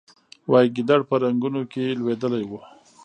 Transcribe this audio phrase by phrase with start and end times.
[0.51, 2.51] وایي ګیدړ په رنګونو کې لوېدلی و.